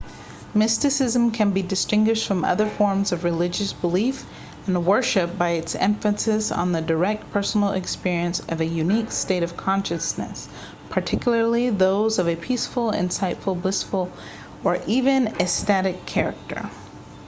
[0.55, 4.25] mysticism can be distinguished from other forms of religious belief
[4.65, 9.55] and worship by its emphasis on the direct personal experience of a unique state of
[9.55, 10.49] consciousness
[10.89, 14.11] particularly those of a peaceful insightful blissful
[14.63, 16.67] or even ecstatic character